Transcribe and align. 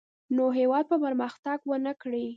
نو 0.35 0.45
هېواد 0.59 0.85
به 0.91 0.97
پرمختګ 1.05 1.57
ونه 1.69 1.93
کړي. 2.01 2.25